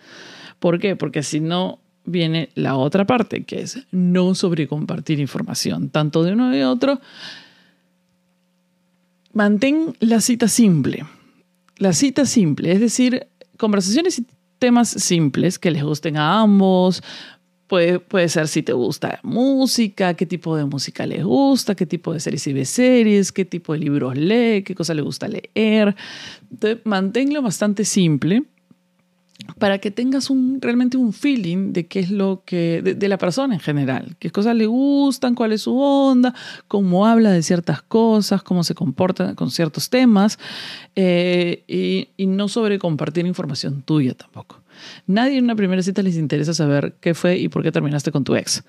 ¿Por 0.59 0.79
qué? 0.79 0.95
Porque 0.95 1.23
si 1.23 1.39
no, 1.39 1.79
viene 2.05 2.49
la 2.55 2.75
otra 2.75 3.05
parte, 3.05 3.43
que 3.43 3.61
es 3.61 3.79
no 3.91 4.35
sobrecompartir 4.35 5.19
información, 5.19 5.89
tanto 5.89 6.23
de 6.23 6.33
uno 6.33 6.53
y 6.53 6.57
de 6.57 6.65
otro. 6.65 6.99
Mantén 9.33 9.95
la 9.99 10.21
cita 10.21 10.47
simple. 10.47 11.05
La 11.77 11.93
cita 11.93 12.25
simple, 12.25 12.71
es 12.71 12.79
decir, 12.79 13.27
conversaciones 13.57 14.21
temas 14.59 14.89
simples 14.89 15.59
que 15.59 15.71
les 15.71 15.83
gusten 15.83 16.15
a 16.17 16.39
ambos. 16.39 17.03
Puede, 17.67 17.99
puede 17.99 18.29
ser 18.29 18.47
si 18.47 18.61
te 18.61 18.73
gusta 18.73 19.19
música, 19.23 20.13
qué 20.15 20.25
tipo 20.25 20.55
de 20.55 20.65
música 20.65 21.05
les 21.07 21.23
gusta, 21.23 21.75
qué 21.75 21.85
tipo 21.85 22.13
de 22.13 22.19
series 22.19 22.45
y 22.47 22.65
series, 22.65 23.31
qué 23.31 23.45
tipo 23.45 23.73
de 23.73 23.79
libros 23.79 24.17
lee, 24.17 24.63
qué 24.63 24.75
cosa 24.75 24.93
le 24.93 25.01
gusta 25.01 25.27
leer. 25.27 25.95
Entonces, 26.51 26.79
manténlo 26.83 27.41
bastante 27.41 27.85
simple 27.85 28.43
para 29.59 29.79
que 29.79 29.91
tengas 29.91 30.29
un, 30.29 30.59
realmente 30.61 30.97
un 30.97 31.13
feeling 31.13 31.73
de 31.73 31.87
qué 31.87 31.99
es 31.99 32.11
lo 32.11 32.43
que, 32.45 32.81
de, 32.81 33.07
la 33.07 33.17
persona 33.17 33.53
en 33.53 33.59
general, 33.59 34.15
qué 34.19 34.29
cosas 34.29 34.55
le 34.55 34.65
gustan, 34.65 35.35
cuál 35.35 35.51
es 35.51 35.63
su 35.63 35.77
onda, 35.77 36.33
cómo 36.67 37.05
habla 37.05 37.31
de 37.31 37.43
ciertas 37.43 37.81
cosas, 37.81 38.43
cómo 38.43 38.63
se 38.63 38.75
comporta 38.75 39.35
con 39.35 39.51
ciertos 39.51 39.89
temas, 39.89 40.39
eh, 40.95 41.63
y, 42.17 42.25
no 42.27 42.47
sobre 42.47 42.79
compartir 42.79 43.25
información 43.25 43.83
tuya 43.83 44.13
tampoco. 44.15 44.62
Nadie 45.07 45.37
en 45.37 45.45
una 45.45 45.55
primera 45.55 45.81
cita 45.81 46.01
les 46.01 46.17
interesa 46.17 46.53
saber 46.53 46.95
qué 46.99 47.13
fue 47.13 47.37
y 47.37 47.49
por 47.49 47.63
qué 47.63 47.71
terminaste 47.71 48.11
con 48.11 48.23
tu 48.23 48.35
ex. 48.35 48.63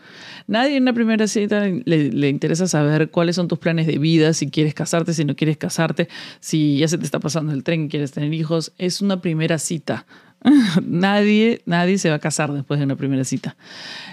Nadie 0.46 0.76
en 0.76 0.82
una 0.82 0.92
primera 0.92 1.26
cita 1.26 1.66
le, 1.66 2.11
le, 2.11 2.28
interesa 2.28 2.66
saber 2.66 3.11
cuáles 3.11 3.37
son 3.37 3.49
tus 3.49 3.58
planes 3.58 3.87
de 3.87 3.99
vida, 3.99 4.32
si 4.32 4.50
quieres 4.50 4.75
casarte, 4.75 5.14
si 5.14 5.25
no 5.25 5.37
quieres 5.37 5.56
casarte, 5.56 6.08
si 6.40 6.78
ya 6.78 6.88
se 6.88 6.99
te 6.99 7.04
está 7.04 7.20
pasando 7.20 7.52
el 7.52 7.62
tren 7.62 7.84
y 7.84 7.88
quieres 7.88 8.12
tener 8.12 8.32
hijos. 8.32 8.73
Es 8.78 9.00
una 9.00 9.20
primera 9.20 9.58
cita. 9.58 10.06
nadie, 10.84 11.62
nadie 11.64 11.99
se 11.99 12.11
va 12.11 12.16
a 12.16 12.18
casar 12.18 12.52
después 12.52 12.78
de 12.78 12.84
una 12.84 12.96
primera 12.96 13.25
cita. 13.25 13.56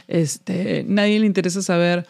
Este, 0.07 0.85
nadie 0.87 1.19
le 1.19 1.25
interesa 1.25 1.61
saber. 1.61 2.07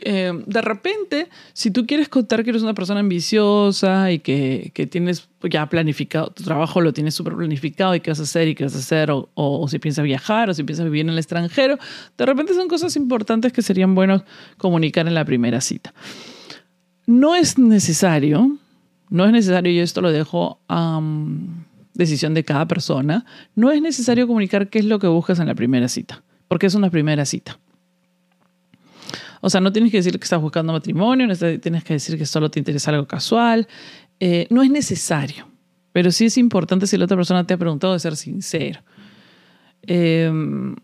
Eh, 0.00 0.32
de 0.46 0.60
repente, 0.60 1.28
si 1.52 1.70
tú 1.70 1.86
quieres 1.86 2.08
contar 2.08 2.42
que 2.42 2.50
eres 2.50 2.62
una 2.62 2.74
persona 2.74 3.00
ambiciosa 3.00 4.10
y 4.10 4.18
que, 4.18 4.72
que 4.74 4.86
tienes 4.86 5.28
ya 5.42 5.68
planificado, 5.68 6.30
tu 6.30 6.42
trabajo 6.42 6.80
lo 6.80 6.92
tienes 6.92 7.14
súper 7.14 7.34
planificado 7.34 7.94
y 7.94 8.00
qué 8.00 8.10
vas 8.10 8.20
a 8.20 8.24
hacer 8.24 8.48
y 8.48 8.54
qué 8.54 8.64
vas 8.64 8.74
a 8.74 8.78
hacer, 8.78 9.10
o, 9.10 9.30
o, 9.34 9.68
si 9.68 9.78
piensas 9.78 10.04
viajar 10.04 10.50
o 10.50 10.54
si 10.54 10.64
piensas 10.64 10.86
vivir 10.86 11.02
en 11.02 11.10
el 11.10 11.18
extranjero, 11.18 11.78
de 12.18 12.26
repente 12.26 12.54
son 12.54 12.68
cosas 12.68 12.96
importantes 12.96 13.52
que 13.52 13.62
serían 13.62 13.94
buenos 13.94 14.22
comunicar 14.58 15.06
en 15.06 15.14
la 15.14 15.24
primera 15.24 15.60
cita. 15.60 15.94
No 17.06 17.36
es 17.36 17.58
necesario, 17.58 18.58
no 19.10 19.26
es 19.26 19.32
necesario, 19.32 19.72
y 19.72 19.78
esto 19.78 20.00
lo 20.00 20.10
dejo 20.10 20.60
a 20.68 21.00
decisión 21.94 22.34
de 22.34 22.44
cada 22.44 22.66
persona, 22.66 23.24
no 23.54 23.70
es 23.70 23.80
necesario 23.80 24.26
comunicar 24.26 24.68
qué 24.68 24.80
es 24.80 24.84
lo 24.84 24.98
que 24.98 25.06
buscas 25.06 25.38
en 25.38 25.46
la 25.46 25.54
primera 25.54 25.88
cita, 25.88 26.22
porque 26.48 26.66
es 26.66 26.74
una 26.74 26.90
primera 26.90 27.24
cita. 27.24 27.58
O 29.44 29.50
sea, 29.50 29.60
no 29.60 29.70
tienes 29.70 29.90
que 29.90 29.98
decir 29.98 30.18
que 30.18 30.24
estás 30.24 30.40
buscando 30.40 30.72
matrimonio, 30.72 31.26
no 31.26 31.36
tienes 31.36 31.84
que 31.84 31.92
decir 31.92 32.16
que 32.16 32.24
solo 32.24 32.50
te 32.50 32.58
interesa 32.58 32.90
algo 32.90 33.06
casual. 33.06 33.68
Eh, 34.18 34.46
no 34.48 34.62
es 34.62 34.70
necesario, 34.70 35.46
pero 35.92 36.10
sí 36.10 36.24
es 36.24 36.38
importante 36.38 36.86
si 36.86 36.96
la 36.96 37.04
otra 37.04 37.18
persona 37.18 37.46
te 37.46 37.52
ha 37.52 37.58
preguntado 37.58 37.92
de 37.92 37.98
ser 37.98 38.16
sincero. 38.16 38.80
Em, 39.82 40.74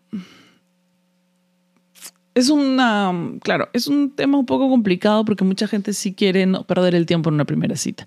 es 2.35 2.51
una, 2.51 3.11
claro, 3.43 3.71
es 3.73 3.87
un 3.87 4.15
tema 4.15 4.37
un 4.37 4.45
poco 4.45 4.69
complicado 4.69 5.25
porque 5.25 5.43
mucha 5.43 5.67
gente 5.67 5.95
sí 5.95 6.13
quiere 6.13 6.45
no 6.45 6.67
perder 6.67 6.95
el 6.95 7.07
tiempo 7.07 7.31
en 7.31 7.37
una 7.37 7.47
primera 7.47 7.77
cita. 7.77 8.07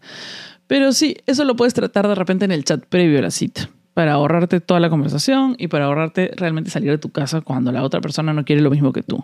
Pero 0.67 0.91
sí, 0.91 1.17
eso 1.25 1.45
lo 1.45 1.55
puedes 1.55 1.73
tratar 1.73 2.07
de 2.07 2.13
repente 2.13 2.45
en 2.45 2.51
el 2.51 2.63
chat 2.63 2.85
previo 2.85 3.17
a 3.17 3.23
la 3.23 3.31
cita, 3.31 3.71
para 3.93 4.13
ahorrarte 4.13 4.59
toda 4.59 4.79
la 4.79 4.89
conversación 4.89 5.55
y 5.57 5.67
para 5.67 5.85
ahorrarte 5.85 6.31
realmente 6.35 6.69
salir 6.69 6.89
de 6.89 6.97
tu 6.97 7.09
casa 7.09 7.41
cuando 7.41 7.71
la 7.71 7.83
otra 7.83 8.01
persona 8.01 8.33
no 8.33 8.45
quiere 8.45 8.61
lo 8.61 8.71
mismo 8.71 8.91
que 8.91 9.03
tú. 9.03 9.23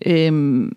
Em, 0.00 0.70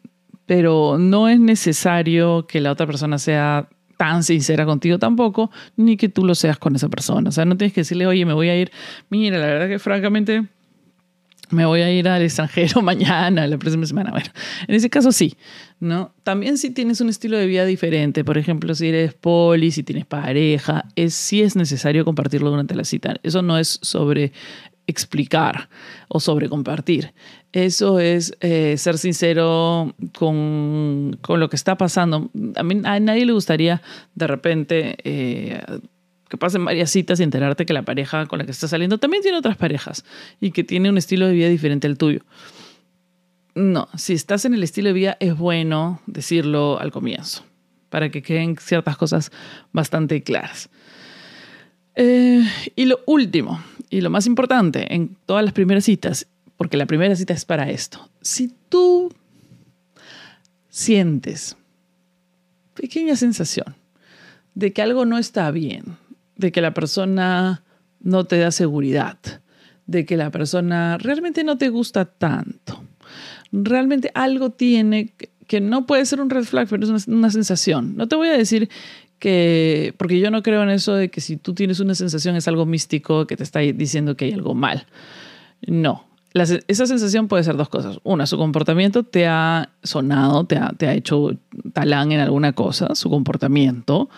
pero 0.46 0.98
no 0.98 1.30
es 1.30 1.40
necesario 1.40 2.48
que 2.48 2.60
la 2.60 2.72
otra 2.72 2.88
persona 2.88 3.20
sea 3.20 3.70
tan 3.98 4.24
sincera 4.24 4.66
contigo 4.66 4.98
tampoco, 4.98 5.52
ni 5.76 5.98
que 5.98 6.08
tú 6.10 6.26
lo 6.26 6.34
seas 6.34 6.58
con 6.58 6.76
esa 6.76 6.88
persona. 6.88 7.30
O 7.30 7.32
sea, 7.32 7.46
no 7.46 7.58
tienes 7.58 7.74
que 7.74 7.82
decirle, 7.82 8.08
oye, 8.08 8.26
me 8.26 8.34
voy 8.34 8.50
a 8.50 8.60
ir. 8.60 8.72
Mira, 9.10 9.38
la 9.38 9.46
verdad 9.46 9.68
que 9.68 9.78
francamente 9.78 10.48
me 11.52 11.66
voy 11.66 11.82
a 11.82 11.92
ir 11.92 12.08
al 12.08 12.22
extranjero 12.22 12.82
mañana, 12.84 13.48
la 13.48 13.58
próxima 13.58 13.86
semana. 13.86 14.12
Bueno, 14.12 14.30
en 14.68 14.76
ese 14.76 14.90
caso 14.90 15.12
sí, 15.12 15.36
¿no? 15.80 16.14
También 16.24 16.58
si 16.58 16.72
tienes 16.72 17.02
un 17.02 17.10
estilo 17.10 17.38
de 17.38 17.48
vida 17.48 17.66
diferente, 17.66 18.24
por 18.24 18.38
ejemplo, 18.38 18.76
si 18.76 18.88
eres 18.88 19.14
poli, 19.14 19.72
si 19.72 19.84
tienes 19.84 20.06
pareja, 20.06 20.86
es, 20.96 21.14
sí 21.14 21.42
es 21.42 21.56
necesario 21.56 22.06
compartirlo 22.06 22.50
durante 22.50 22.76
la 22.76 22.84
cita. 22.84 23.16
Eso 23.24 23.42
no 23.42 23.58
es 23.58 23.80
sobre 23.82 24.32
explicar 24.88 25.70
o 26.08 26.20
sobre 26.20 26.50
compartir. 26.50 27.14
Eso 27.52 28.00
es 28.00 28.36
eh, 28.42 28.76
ser 28.78 28.98
sincero 28.98 29.96
con, 30.18 31.18
con, 31.22 31.40
lo 31.40 31.50
que 31.50 31.56
está 31.56 31.78
pasando. 31.78 32.32
A, 32.56 32.64
mí, 32.64 32.82
a 32.84 33.00
nadie 33.00 33.26
le 33.26 33.34
gustaría 33.34 33.82
de 34.16 34.28
repente... 34.28 34.98
Eh, 35.04 35.62
que 36.30 36.38
pasen 36.38 36.64
varias 36.64 36.92
citas 36.92 37.20
y 37.20 37.24
enterarte 37.24 37.66
que 37.66 37.74
la 37.74 37.82
pareja 37.82 38.28
con 38.28 38.40
la 38.40 38.46
que 38.46 38.52
estás 38.52 38.70
saliendo 38.70 39.00
también 39.00 39.24
tiene 39.24 39.38
otras 39.38 39.58
parejas 39.58 40.06
y 40.40 40.52
que 40.52 40.64
tiene 40.64 40.90
un 40.90 40.98
estilo 40.98 41.28
de 41.28 41.34
vida 41.34 41.50
diferente 41.50 41.88
al 41.88 41.98
tuyo. 41.98 42.22
No, 43.56 43.90
si 43.98 44.14
estás 44.14 44.46
en 44.46 44.54
el 44.54 44.64
estilo 44.64 44.90
de 44.90 44.94
vida 44.94 45.18
es 45.20 45.36
bueno 45.36 46.02
decirlo 46.06 46.80
al 46.80 46.92
comienzo, 46.92 47.44
para 47.90 48.10
que 48.10 48.22
queden 48.22 48.56
ciertas 48.58 48.96
cosas 48.96 49.32
bastante 49.74 50.22
claras. 50.22 50.70
Eh, 51.96 52.44
y 52.76 52.86
lo 52.86 53.00
último, 53.08 53.62
y 53.90 54.02
lo 54.02 54.10
más 54.10 54.28
importante 54.28 54.94
en 54.94 55.18
todas 55.26 55.44
las 55.44 55.54
primeras 55.54 55.84
citas, 55.84 56.28
porque 56.56 56.78
la 56.78 56.86
primera 56.86 57.16
cita 57.16 57.34
es 57.34 57.44
para 57.44 57.70
esto, 57.72 58.08
si 58.22 58.54
tú 58.70 59.12
sientes 60.70 61.58
pequeña 62.76 63.16
sensación 63.16 63.76
de 64.54 64.72
que 64.72 64.82
algo 64.82 65.06
no 65.06 65.18
está 65.18 65.50
bien, 65.52 65.98
de 66.40 66.54
que 66.54 66.62
la 66.62 66.74
persona 66.74 67.64
no 68.00 68.24
te 68.24 68.40
da 68.40 68.52
seguridad, 68.52 69.20
de 69.88 70.06
que 70.06 70.16
la 70.16 70.32
persona 70.32 70.98
realmente 70.98 71.44
no 71.44 71.58
te 71.58 71.68
gusta 71.68 72.06
tanto. 72.06 72.82
Realmente 73.52 74.10
algo 74.16 74.50
tiene 74.50 75.14
que 75.48 75.60
no 75.60 75.86
puede 75.86 76.06
ser 76.06 76.22
un 76.22 76.30
red 76.30 76.44
flag, 76.44 76.68
pero 76.70 76.96
es 76.96 77.08
una, 77.08 77.32
sensación. 77.32 77.98
No 77.98 78.08
te 78.08 78.16
voy 78.16 78.30
a 78.30 78.38
decir 78.38 78.70
que, 79.18 79.94
porque 79.98 80.20
yo 80.20 80.32
no 80.32 80.44
creo 80.44 80.64
en 80.64 80.70
eso 80.70 80.94
de 80.94 81.10
que 81.10 81.22
si 81.22 81.38
tú 81.38 81.54
tienes 81.54 81.80
una 81.80 81.96
sensación 81.96 82.36
es 82.36 82.48
algo 82.48 82.66
místico 82.66 83.28
que 83.28 83.36
te 83.36 83.44
está 83.44 83.60
diciendo 83.60 84.16
que 84.16 84.26
hay 84.26 84.32
algo 84.32 84.54
mal. 84.54 84.86
No. 85.66 86.06
esa 86.34 86.86
sensación 86.86 87.28
puede 87.28 87.44
ser 87.44 87.58
dos 87.58 87.68
cosas. 87.68 88.00
Una, 88.04 88.28
su 88.28 88.38
comportamiento 88.38 89.04
te 89.04 89.28
ha 89.28 89.72
sonado, 89.84 90.46
te 90.46 90.56
ha, 90.56 90.70
te 90.70 90.88
ha 90.88 90.94
hecho 90.94 91.32
talán 91.74 92.12
en 92.12 92.22
alguna 92.22 92.54
cosa, 92.54 92.96
su 92.96 93.10
comportamiento 93.10 94.10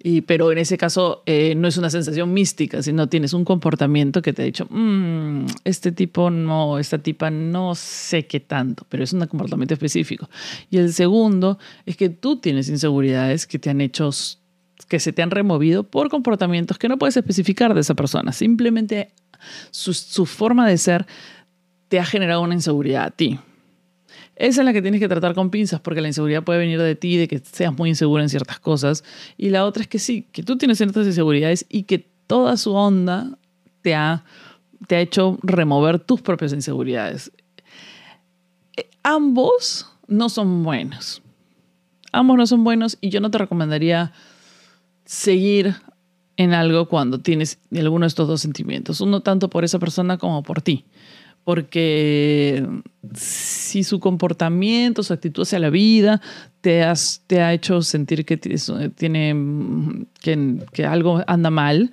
y, 0.00 0.20
pero 0.20 0.52
en 0.52 0.58
ese 0.58 0.78
caso 0.78 1.22
eh, 1.26 1.54
no 1.56 1.66
es 1.66 1.76
una 1.76 1.90
sensación 1.90 2.32
mística, 2.32 2.82
sino 2.82 3.08
tienes 3.08 3.32
un 3.32 3.44
comportamiento 3.44 4.22
que 4.22 4.32
te 4.32 4.42
ha 4.42 4.44
dicho, 4.44 4.66
mm, 4.70 5.46
este 5.64 5.90
tipo 5.90 6.30
no, 6.30 6.78
esta 6.78 6.98
tipa 6.98 7.30
no 7.30 7.74
sé 7.74 8.26
qué 8.26 8.38
tanto, 8.38 8.86
pero 8.88 9.02
es 9.02 9.12
un 9.12 9.26
comportamiento 9.26 9.74
específico. 9.74 10.30
Y 10.70 10.78
el 10.78 10.92
segundo 10.92 11.58
es 11.84 11.96
que 11.96 12.10
tú 12.10 12.36
tienes 12.36 12.68
inseguridades 12.68 13.46
que 13.46 13.58
te 13.58 13.70
han 13.70 13.80
hecho, 13.80 14.10
que 14.88 15.00
se 15.00 15.12
te 15.12 15.22
han 15.22 15.32
removido 15.32 15.82
por 15.82 16.08
comportamientos 16.10 16.78
que 16.78 16.88
no 16.88 16.96
puedes 16.96 17.16
especificar 17.16 17.74
de 17.74 17.80
esa 17.80 17.94
persona. 17.94 18.32
Simplemente 18.32 19.10
su, 19.72 19.94
su 19.94 20.26
forma 20.26 20.68
de 20.68 20.78
ser 20.78 21.06
te 21.88 21.98
ha 21.98 22.04
generado 22.04 22.42
una 22.42 22.54
inseguridad 22.54 23.04
a 23.04 23.10
ti. 23.10 23.40
Esa 24.38 24.60
es 24.60 24.64
la 24.64 24.72
que 24.72 24.80
tienes 24.80 25.00
que 25.00 25.08
tratar 25.08 25.34
con 25.34 25.50
pinzas 25.50 25.80
porque 25.80 26.00
la 26.00 26.06
inseguridad 26.06 26.44
puede 26.44 26.60
venir 26.60 26.80
de 26.80 26.94
ti, 26.94 27.16
de 27.16 27.26
que 27.26 27.40
seas 27.40 27.76
muy 27.76 27.88
insegura 27.88 28.22
en 28.22 28.28
ciertas 28.28 28.60
cosas. 28.60 29.02
Y 29.36 29.50
la 29.50 29.64
otra 29.64 29.82
es 29.82 29.88
que 29.88 29.98
sí, 29.98 30.28
que 30.30 30.44
tú 30.44 30.56
tienes 30.56 30.78
ciertas 30.78 31.06
inseguridades 31.06 31.66
y 31.68 31.82
que 31.82 32.08
toda 32.28 32.56
su 32.56 32.72
onda 32.72 33.36
te 33.82 33.96
ha, 33.96 34.24
te 34.86 34.94
ha 34.94 35.00
hecho 35.00 35.38
remover 35.42 35.98
tus 35.98 36.22
propias 36.22 36.52
inseguridades. 36.52 37.32
Eh, 38.76 38.88
ambos 39.02 39.90
no 40.06 40.28
son 40.28 40.62
buenos. 40.62 41.20
Ambos 42.12 42.36
no 42.36 42.46
son 42.46 42.62
buenos 42.62 42.96
y 43.00 43.10
yo 43.10 43.20
no 43.20 43.32
te 43.32 43.38
recomendaría 43.38 44.12
seguir 45.04 45.74
en 46.36 46.54
algo 46.54 46.86
cuando 46.86 47.18
tienes 47.18 47.58
alguno 47.76 48.04
de 48.04 48.08
estos 48.08 48.28
dos 48.28 48.40
sentimientos. 48.40 49.00
Uno 49.00 49.20
tanto 49.20 49.50
por 49.50 49.64
esa 49.64 49.80
persona 49.80 50.16
como 50.16 50.44
por 50.44 50.62
ti 50.62 50.84
porque 51.48 52.62
si 53.14 53.82
su 53.82 54.00
comportamiento, 54.00 55.02
su 55.02 55.14
actitud 55.14 55.44
hacia 55.44 55.58
la 55.58 55.70
vida 55.70 56.20
te, 56.60 56.84
te 57.26 57.40
ha 57.40 57.54
hecho 57.54 57.80
sentir 57.80 58.26
que, 58.26 58.36
tiene, 58.36 60.04
que, 60.20 60.84
algo 60.86 61.22
anda 61.26 61.48
mal, 61.48 61.90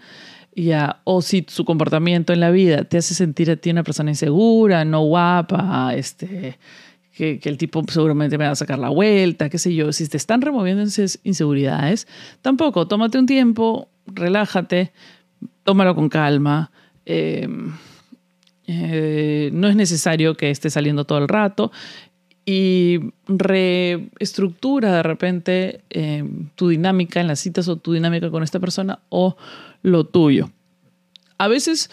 ya, 0.57 0.99
o 1.05 1.21
si 1.21 1.45
su 1.47 1.63
comportamiento 1.63 2.33
en 2.33 2.41
la 2.41 2.51
vida 2.51 2.83
te 2.83 2.97
hace 2.97 3.13
sentir 3.13 3.49
a 3.49 3.55
ti 3.55 3.69
una 3.69 3.83
persona 3.83 4.09
insegura, 4.11 4.83
no 4.83 5.05
guapa, 5.05 5.93
este, 5.95 6.59
que, 7.13 7.39
que, 7.39 7.47
el 7.47 7.57
tipo 7.57 7.81
seguramente 7.87 8.37
me 8.37 8.43
va 8.43 8.51
a 8.51 8.55
sacar 8.55 8.77
la 8.77 8.89
vuelta, 8.89 9.49
qué 9.49 9.57
sé 9.57 9.73
yo, 9.73 9.93
si 9.93 10.05
te 10.09 10.17
están 10.17 10.41
removiendo 10.41 10.83
esas 10.83 11.21
inseguridades, 11.23 12.09
tampoco, 12.41 12.89
tómate 12.89 13.17
un 13.19 13.25
tiempo, 13.25 13.87
relájate, 14.05 14.91
tómalo 15.63 15.95
con 15.95 16.09
calma. 16.09 16.71
Eh, 17.05 17.47
eh, 18.67 19.49
no 19.53 19.67
es 19.67 19.75
necesario 19.75 20.35
que 20.35 20.49
esté 20.49 20.69
saliendo 20.69 21.05
todo 21.05 21.19
el 21.19 21.27
rato 21.27 21.71
y 22.45 22.99
reestructura 23.27 24.95
de 24.95 25.03
repente 25.03 25.81
eh, 25.89 26.23
tu 26.55 26.69
dinámica 26.69 27.19
en 27.19 27.27
las 27.27 27.39
citas 27.39 27.67
o 27.67 27.77
tu 27.77 27.93
dinámica 27.93 28.29
con 28.29 28.43
esta 28.43 28.59
persona 28.59 28.99
o 29.09 29.35
lo 29.81 30.05
tuyo. 30.05 30.51
A 31.37 31.47
veces 31.47 31.89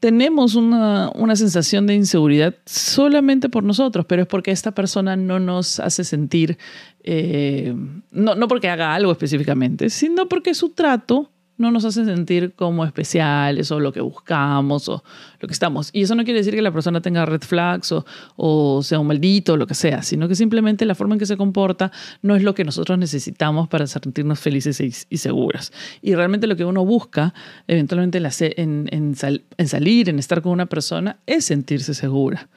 tenemos 0.00 0.54
una, 0.54 1.10
sensación 1.34 1.86
de 1.86 1.94
inseguridad 1.94 2.54
solamente 2.64 3.48
por 3.48 3.64
nosotros, 3.64 4.06
pero 4.08 4.22
es 4.22 4.28
porque 4.28 4.52
esta 4.52 4.72
persona 4.72 5.16
no 5.16 5.40
nos 5.40 5.80
hace 5.80 6.04
sentir, 6.04 6.58
eh, 7.02 7.74
no, 8.12 8.36
no 8.36 8.46
porque 8.46 8.68
haga 8.68 8.94
algo 8.94 9.10
específicamente, 9.10 9.90
sino 9.90 10.28
porque 10.28 10.54
su 10.54 10.70
trato 10.70 11.30
no 11.58 11.70
nos 11.70 11.84
hacen 11.84 12.06
sentir 12.06 12.54
como 12.54 12.84
especiales 12.84 13.70
o 13.70 13.80
lo 13.80 13.92
que 13.92 14.00
buscamos 14.00 14.88
o 14.88 15.04
lo 15.40 15.48
que 15.48 15.52
estamos. 15.52 15.90
Y 15.92 16.02
eso 16.02 16.14
no 16.14 16.24
quiere 16.24 16.38
decir 16.38 16.54
que 16.54 16.62
la 16.62 16.72
persona 16.72 17.00
tenga 17.00 17.26
red 17.26 17.42
flags 17.42 17.92
o, 17.92 18.06
o 18.36 18.82
sea 18.82 18.98
un 18.98 19.08
maldito 19.08 19.54
o 19.54 19.56
lo 19.56 19.66
que 19.66 19.74
sea, 19.74 20.02
sino 20.02 20.28
que 20.28 20.34
simplemente 20.34 20.86
la 20.86 20.94
forma 20.94 21.14
en 21.14 21.18
que 21.18 21.26
se 21.26 21.36
comporta 21.36 21.92
no 22.22 22.36
es 22.36 22.42
lo 22.42 22.54
que 22.54 22.64
nosotros 22.64 22.96
necesitamos 22.98 23.68
para 23.68 23.86
sentirnos 23.86 24.38
felices 24.40 24.80
y, 24.80 25.16
seguras. 25.18 25.72
Y 26.00 26.14
realmente 26.14 26.46
lo 26.46 26.56
que 26.56 26.64
uno 26.64 26.84
busca 26.84 27.34
eventualmente 27.66 28.18
en, 28.18 28.88
en, 28.92 29.16
en 29.56 29.68
salir, 29.68 30.08
en 30.08 30.18
estar 30.18 30.40
con 30.42 30.52
una 30.52 30.66
persona, 30.66 31.18
es 31.26 31.44
sentirse 31.44 31.92
segura. 31.92 32.48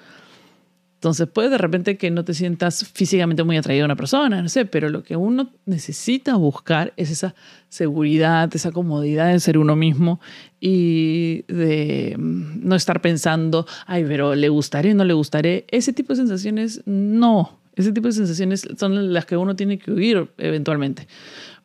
Entonces 1.02 1.28
puede 1.28 1.50
de 1.50 1.58
repente 1.58 1.98
que 1.98 2.12
no 2.12 2.24
te 2.24 2.36
sientas 2.36 2.88
físicamente 2.94 3.44
muy 3.44 3.58
atraído 3.58 3.86
a 3.86 3.88
una 3.88 3.96
persona, 3.96 4.40
no 4.40 4.50
sé, 4.50 4.66
pero 4.66 4.88
lo 4.88 5.02
que 5.02 5.16
uno 5.16 5.50
necesita 5.66 6.36
buscar 6.36 6.94
es 6.96 7.10
esa 7.10 7.34
seguridad, 7.70 8.56
esa 8.56 8.72
comodidad 8.72 9.32
de 9.32 9.40
ser 9.40 9.58
uno 9.58 9.76
mismo 9.76 10.22
y 10.60 11.42
de 11.48 12.16
mm, 12.20 12.68
no 12.68 12.76
estar 12.76 13.02
pensando, 13.02 13.66
ay, 13.88 14.06
pero 14.08 14.36
le 14.36 14.48
gustaré, 14.50 14.94
no 14.94 15.04
le 15.04 15.14
gustaré. 15.14 15.66
Ese 15.72 15.92
tipo 15.92 16.14
de 16.14 16.18
sensaciones 16.18 16.84
no, 16.86 17.60
ese 17.76 17.94
tipo 17.94 18.08
de 18.08 18.14
sensaciones 18.14 18.68
son 18.78 19.12
las 19.12 19.26
que 19.26 19.38
uno 19.38 19.56
tiene 19.56 19.80
que 19.80 19.92
huir 19.92 20.30
eventualmente, 20.38 21.08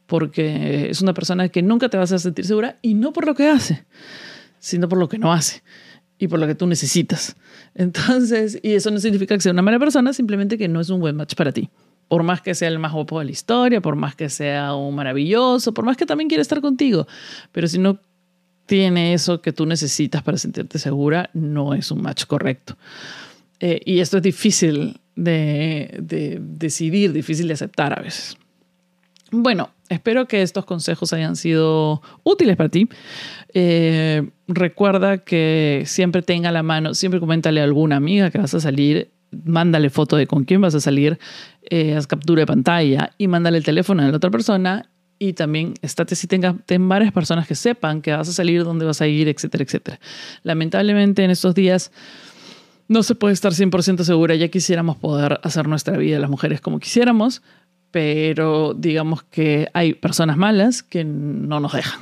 porque 0.06 0.88
es 0.88 1.02
una 1.02 1.12
persona 1.12 1.50
que 1.50 1.60
nunca 1.60 1.90
te 1.90 1.98
vas 1.98 2.10
a 2.10 2.18
sentir 2.18 2.46
segura 2.46 2.78
y 2.80 2.94
no 2.94 3.12
por 3.12 3.26
lo 3.26 3.34
que 3.34 3.48
hace, 3.48 3.84
sino 4.60 4.88
por 4.88 4.98
lo 4.98 5.10
que 5.10 5.18
no 5.18 5.30
hace 5.30 5.62
y 6.18 6.28
por 6.28 6.38
lo 6.38 6.46
que 6.46 6.54
tú 6.54 6.66
necesitas. 6.66 7.36
Entonces, 7.74 8.58
y 8.62 8.72
eso 8.72 8.90
no 8.90 8.98
significa 8.98 9.34
que 9.34 9.40
sea 9.40 9.52
una 9.52 9.62
mala 9.62 9.78
persona, 9.78 10.12
simplemente 10.12 10.58
que 10.58 10.68
no 10.68 10.80
es 10.80 10.90
un 10.90 11.00
buen 11.00 11.16
match 11.16 11.34
para 11.34 11.52
ti. 11.52 11.68
Por 12.08 12.22
más 12.22 12.40
que 12.40 12.54
sea 12.54 12.68
el 12.68 12.78
más 12.78 12.92
guapo 12.92 13.18
de 13.18 13.26
la 13.26 13.30
historia, 13.32 13.80
por 13.80 13.96
más 13.96 14.14
que 14.14 14.28
sea 14.28 14.74
un 14.74 14.94
maravilloso, 14.94 15.74
por 15.74 15.84
más 15.84 15.96
que 15.96 16.06
también 16.06 16.28
quiera 16.28 16.42
estar 16.42 16.60
contigo. 16.60 17.06
Pero 17.52 17.66
si 17.66 17.78
no 17.78 17.98
tiene 18.66 19.12
eso 19.12 19.40
que 19.40 19.52
tú 19.52 19.66
necesitas 19.66 20.22
para 20.22 20.38
sentirte 20.38 20.78
segura, 20.78 21.30
no 21.34 21.74
es 21.74 21.90
un 21.90 22.02
match 22.02 22.24
correcto. 22.26 22.76
Eh, 23.58 23.80
y 23.84 24.00
esto 24.00 24.18
es 24.18 24.22
difícil 24.22 25.00
de, 25.16 25.96
de 26.00 26.38
decidir, 26.40 27.12
difícil 27.12 27.48
de 27.48 27.54
aceptar 27.54 27.98
a 27.98 28.02
veces. 28.02 28.36
Bueno, 29.32 29.70
espero 29.88 30.26
que 30.26 30.42
estos 30.42 30.64
consejos 30.64 31.12
hayan 31.12 31.36
sido 31.36 32.00
útiles 32.22 32.56
para 32.56 32.68
ti. 32.68 32.88
Eh, 33.54 34.30
recuerda 34.46 35.18
que 35.18 35.82
siempre 35.86 36.22
tenga 36.22 36.52
la 36.52 36.62
mano, 36.62 36.94
siempre 36.94 37.18
coméntale 37.18 37.60
a 37.60 37.64
alguna 37.64 37.96
amiga 37.96 38.30
que 38.30 38.38
vas 38.38 38.54
a 38.54 38.60
salir, 38.60 39.10
mándale 39.44 39.90
foto 39.90 40.16
de 40.16 40.26
con 40.26 40.44
quién 40.44 40.60
vas 40.60 40.74
a 40.74 40.80
salir, 40.80 41.18
eh, 41.68 41.96
haz 41.96 42.06
captura 42.06 42.40
de 42.40 42.46
pantalla 42.46 43.12
y 43.18 43.26
mándale 43.26 43.58
el 43.58 43.64
teléfono 43.64 44.02
a 44.02 44.08
la 44.08 44.16
otra 44.16 44.30
persona 44.30 44.90
y 45.18 45.32
también 45.32 45.74
estate 45.82 46.14
si 46.14 46.26
tenga 46.26 46.54
ten 46.66 46.88
varias 46.88 47.12
personas 47.12 47.48
que 47.48 47.54
sepan 47.54 48.02
que 48.02 48.12
vas 48.12 48.28
a 48.28 48.32
salir, 48.32 48.64
dónde 48.64 48.84
vas 48.84 49.00
a 49.00 49.06
ir, 49.06 49.28
etcétera, 49.28 49.64
etcétera. 49.64 50.00
Lamentablemente 50.42 51.24
en 51.24 51.30
estos 51.30 51.54
días 51.54 51.90
no 52.88 53.02
se 53.02 53.14
puede 53.16 53.34
estar 53.34 53.52
100% 53.52 54.04
segura, 54.04 54.36
ya 54.36 54.48
quisiéramos 54.48 54.96
poder 54.96 55.40
hacer 55.42 55.66
nuestra 55.66 55.96
vida 55.96 56.20
las 56.20 56.30
mujeres 56.30 56.60
como 56.60 56.78
quisiéramos, 56.78 57.42
pero 57.90 58.74
digamos 58.74 59.22
que 59.22 59.68
hay 59.72 59.94
personas 59.94 60.36
malas 60.36 60.82
que 60.82 61.04
no 61.04 61.60
nos 61.60 61.72
dejan. 61.72 62.00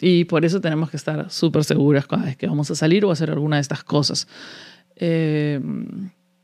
Y 0.00 0.24
por 0.24 0.44
eso 0.44 0.60
tenemos 0.60 0.90
que 0.90 0.96
estar 0.96 1.30
súper 1.30 1.64
seguras 1.64 2.06
cada 2.06 2.24
vez 2.24 2.36
que 2.36 2.48
vamos 2.48 2.70
a 2.70 2.74
salir 2.74 3.04
o 3.04 3.10
hacer 3.12 3.30
alguna 3.30 3.56
de 3.56 3.62
estas 3.62 3.84
cosas. 3.84 4.26
Eh, 4.96 5.60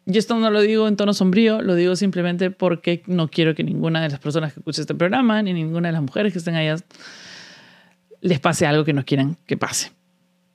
y 0.06 0.16
esto 0.16 0.38
no 0.38 0.50
lo 0.50 0.60
digo 0.60 0.88
en 0.88 0.96
tono 0.96 1.12
sombrío, 1.12 1.60
lo 1.60 1.74
digo 1.74 1.94
simplemente 1.94 2.50
porque 2.50 3.02
no 3.06 3.28
quiero 3.28 3.54
que 3.54 3.62
ninguna 3.62 4.00
de 4.00 4.08
las 4.08 4.20
personas 4.20 4.54
que 4.54 4.60
escuche 4.60 4.80
este 4.80 4.94
programa, 4.94 5.42
ni 5.42 5.52
ninguna 5.52 5.88
de 5.88 5.92
las 5.92 6.02
mujeres 6.02 6.32
que 6.32 6.38
estén 6.38 6.54
allá, 6.54 6.76
les 8.20 8.40
pase 8.40 8.64
algo 8.64 8.84
que 8.84 8.92
no 8.92 9.04
quieran 9.04 9.36
que 9.46 9.56
pase. 9.56 9.92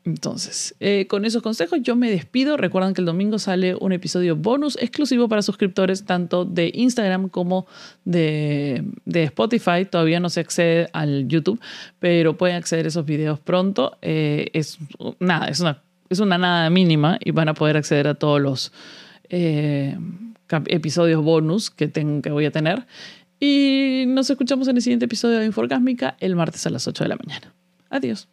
Entonces, 0.06 0.76
eh, 0.82 1.08
con 1.08 1.24
esos 1.24 1.42
consejos 1.42 1.80
yo 1.82 1.96
me 1.96 2.12
despido. 2.12 2.58
Recuerden 2.58 2.94
que 2.94 3.00
el 3.00 3.06
domingo 3.06 3.40
sale 3.40 3.74
un 3.76 3.94
episodio 3.94 4.36
bonus 4.36 4.78
exclusivo 4.82 5.30
para 5.30 5.42
suscriptores 5.42 6.04
tanto 6.04 6.44
de 6.44 6.72
Instagram 6.74 7.30
como 7.30 7.68
de, 8.04 8.84
Spotify. 9.06 9.86
Todavía 9.90 10.20
no 10.20 10.30
se 10.30 10.42
accede 10.42 10.90
al 10.92 11.28
YouTube, 11.30 11.60
pero 12.00 12.36
pueden 12.36 12.58
acceder 12.58 12.86
a 12.86 12.90
esos 12.90 13.06
videos 13.06 13.40
pronto. 13.40 13.98
Eh, 14.02 14.50
es 14.52 14.78
nada, 15.20 15.48
es 15.48 15.62
una, 15.62 15.82
es 16.10 16.20
una 16.20 16.38
nada 16.38 16.70
mínima 16.70 17.18
y 17.24 17.32
van 17.32 17.48
a 17.48 17.54
poder 17.54 17.78
acceder 17.78 18.08
a 18.08 18.16
todos 18.16 18.42
los 18.42 18.74
eh, 19.30 19.98
episodios 20.68 21.24
bonus 21.24 21.72
que, 21.72 21.88
tengo, 21.88 22.22
que 22.22 22.30
voy 22.30 22.46
a 22.46 22.52
tener. 22.52 22.86
Y 23.40 24.04
nos 24.08 24.30
escuchamos 24.30 24.68
en 24.68 24.76
el 24.76 24.82
siguiente 24.82 25.06
episodio 25.06 25.40
de 25.40 25.46
Inforgásmica 25.46 26.18
el 26.20 26.36
martes 26.36 26.68
a 26.68 26.70
las 26.70 26.88
8 26.88 27.06
de 27.06 27.08
la 27.08 27.16
mañana. 27.16 27.54
Adiós. 27.90 28.28